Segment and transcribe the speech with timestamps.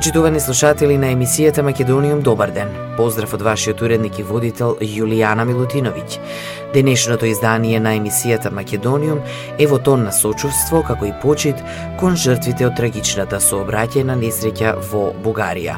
[0.00, 2.70] Почитувани слушатели на емисијата Македониум, добар ден.
[2.96, 6.16] Поздрав од вашиот уредник и водител Јулијана Милутиновиќ.
[6.72, 9.20] Денешното издание на емисијата Македониум
[9.58, 11.60] е во тон на сочувство, како и почит
[12.00, 15.76] кон жртвите од трагичната сообраќајна несреќа во Бугарија.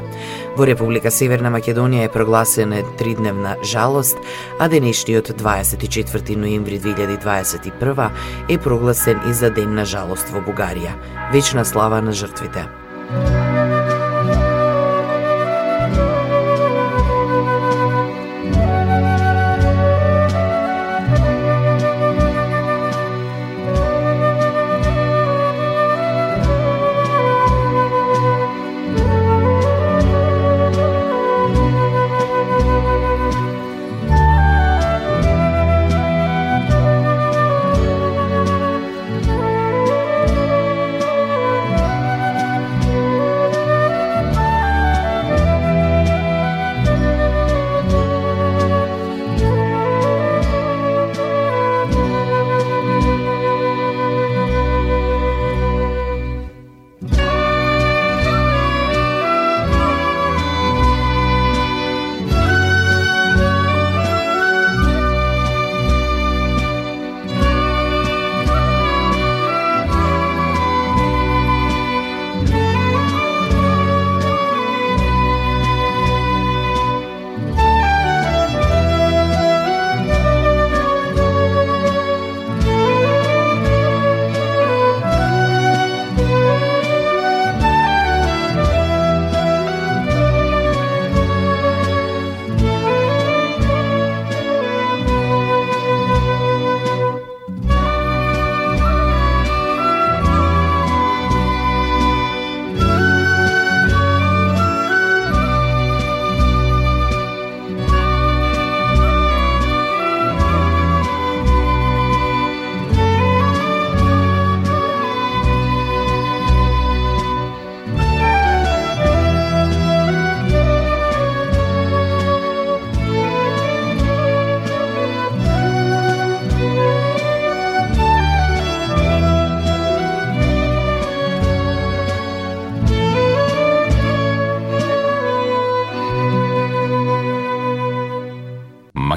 [0.55, 4.15] Во Република Северна Македонија е прогласена тридневна жалост,
[4.57, 8.09] а денешниот 24 ноември 2021
[8.47, 10.95] е прогласен и за Ден на жалост во Бугарија.
[11.33, 12.69] Вечна слава на жртвите.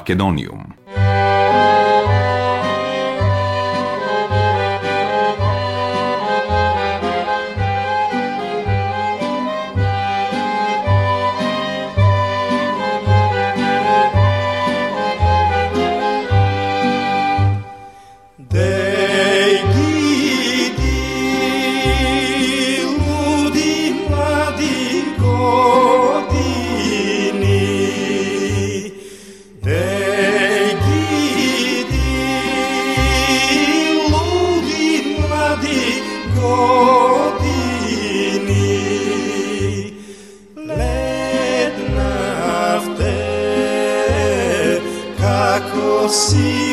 [0.06, 0.65] Македониум.
[46.16, 46.65] see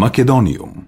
[0.02, 0.81] Македониум.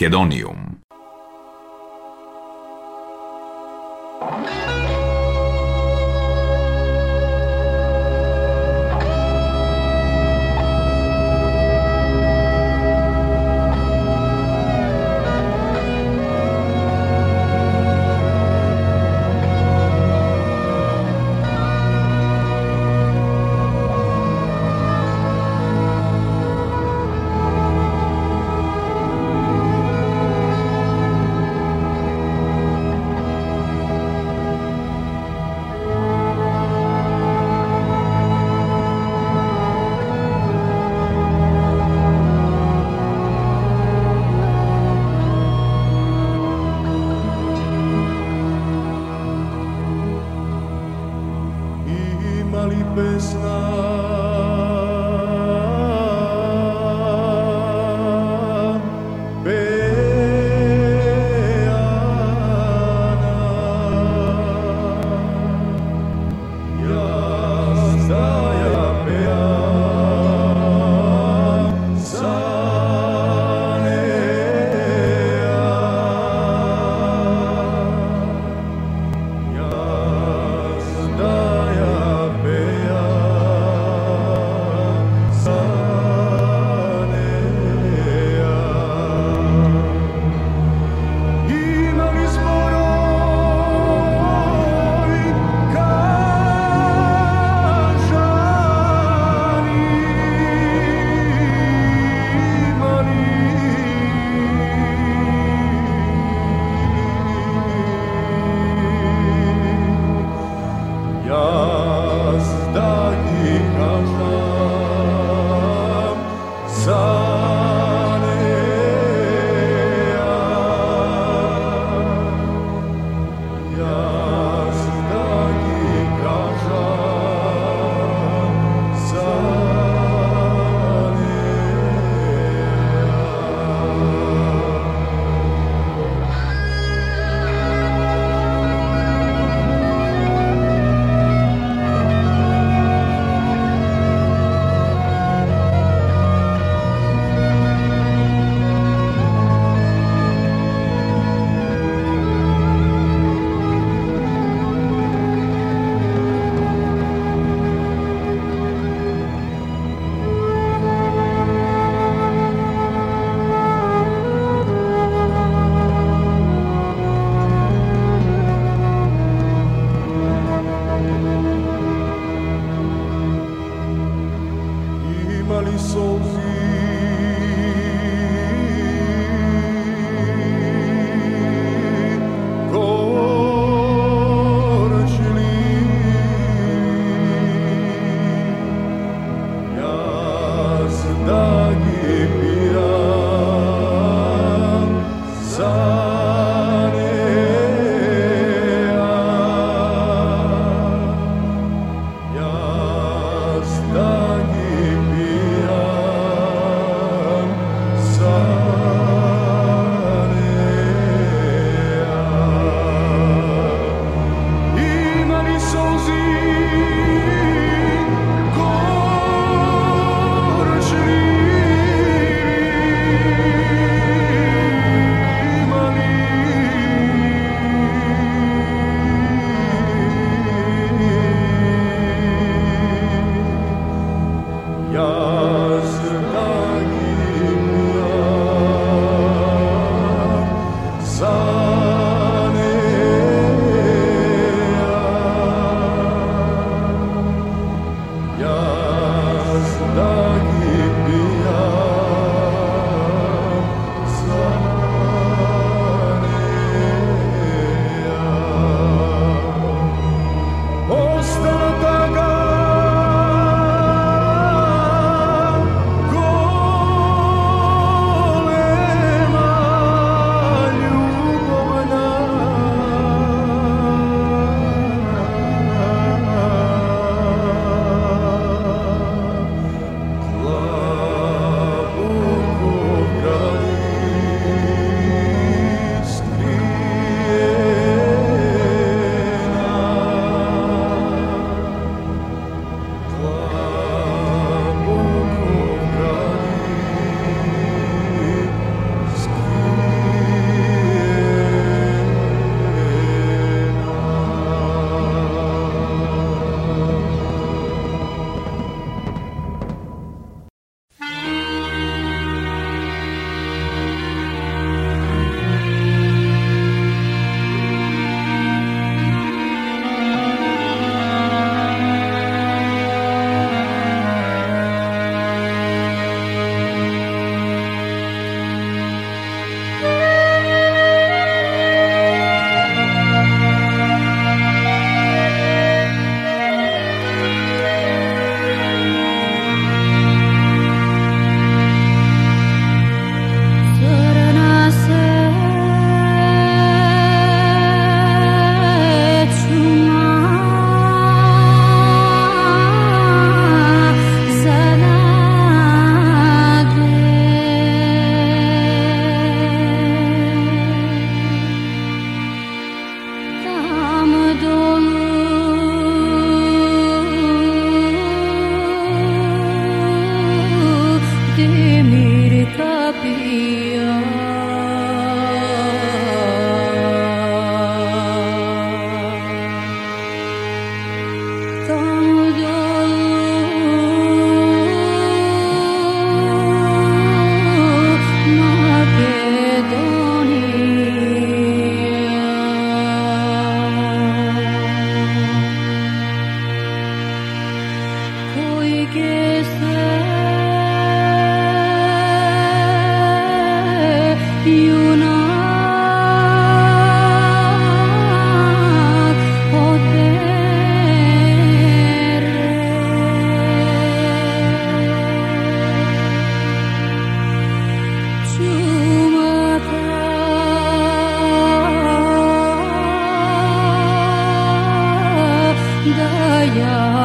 [0.00, 0.59] Македониум.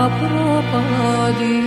[0.10, 1.65] пропади.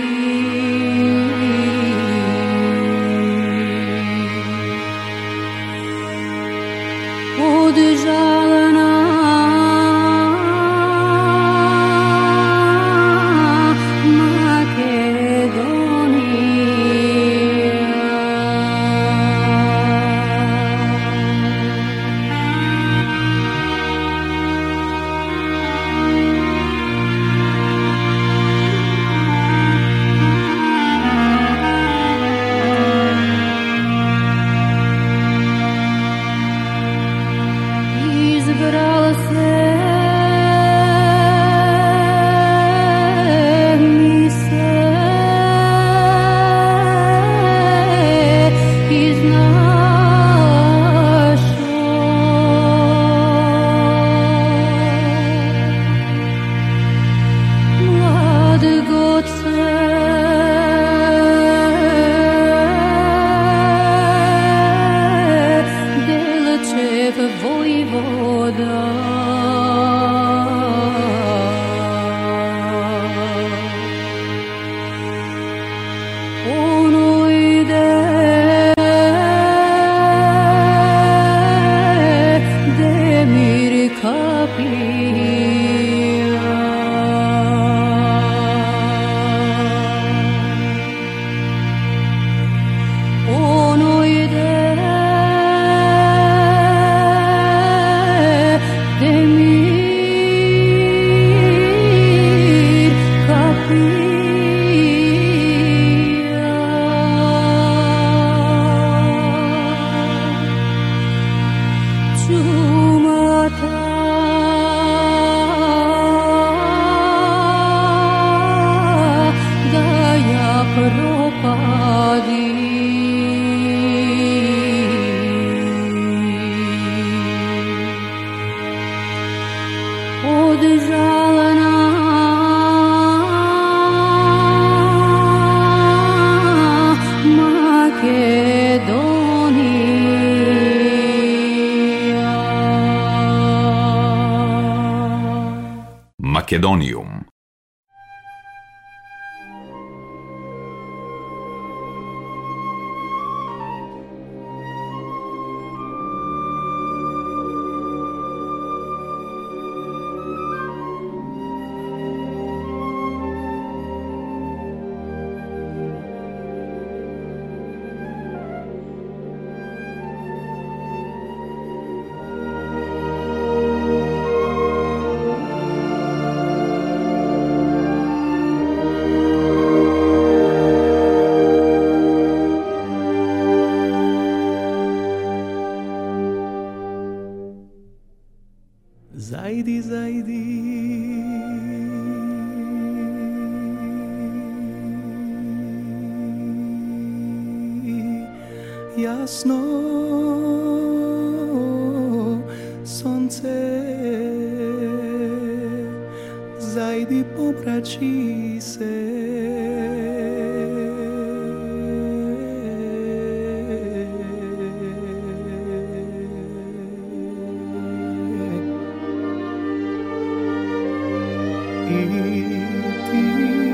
[221.89, 223.68] 滴滴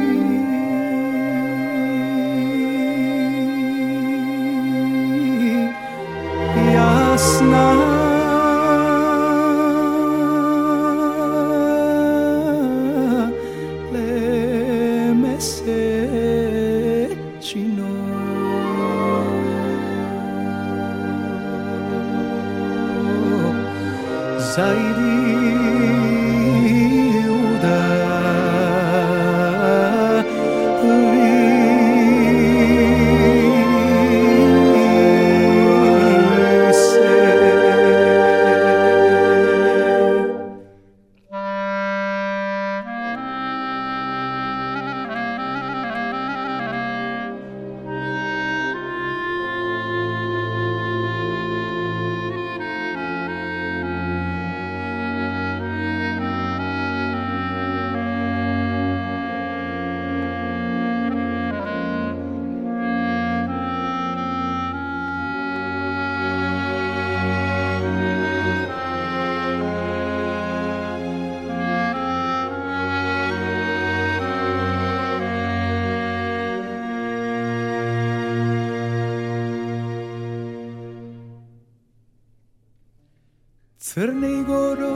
[83.95, 84.89] Сырный город,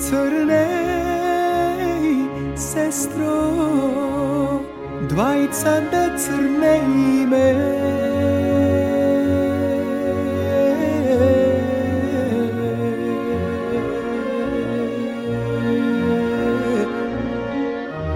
[0.00, 0.56] церней
[2.56, 3.42] сестро,
[5.10, 7.56] двайца да церней мэр.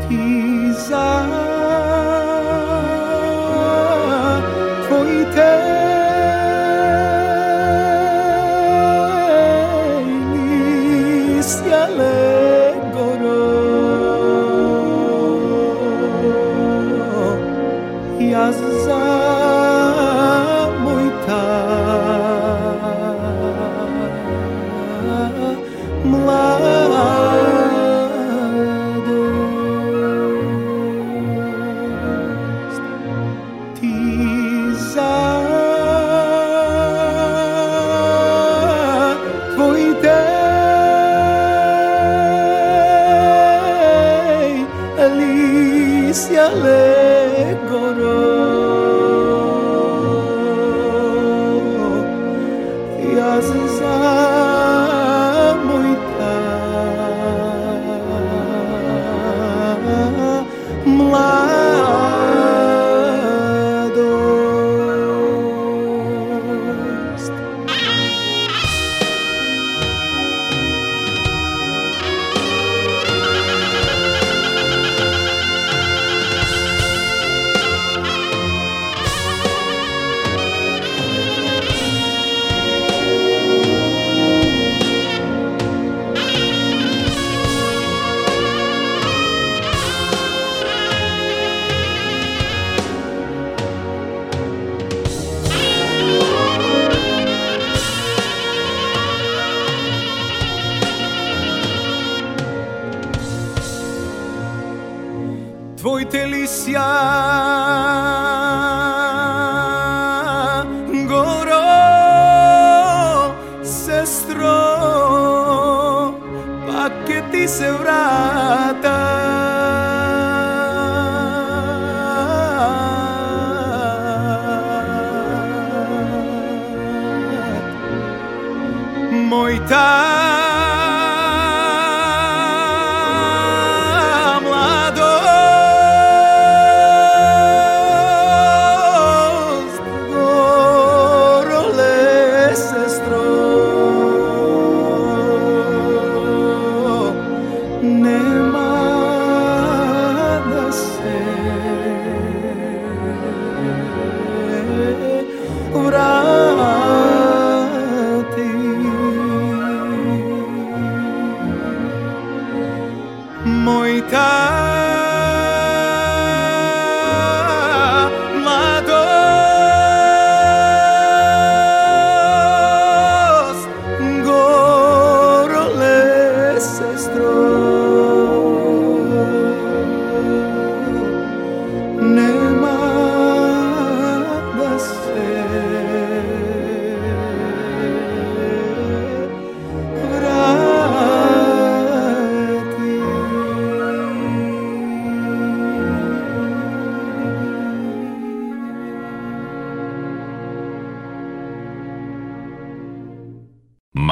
[0.09, 1.41] Tisa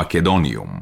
[0.08, 0.77] Македониум